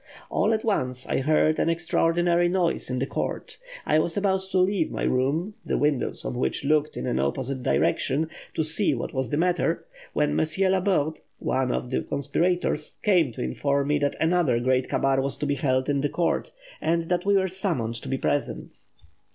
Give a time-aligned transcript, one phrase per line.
[0.31, 3.59] All at once I heard an extraordinary noise in the court.
[3.85, 7.61] I was about to leave my room, the windows of which looked in an opposite
[7.61, 10.57] direction, to see what was the matter, when Mons.
[10.57, 15.45] Laborde, one of the conspirators, came to inform me that another great kabar was to
[15.45, 18.73] be held in the court, and that we were summoned to be present.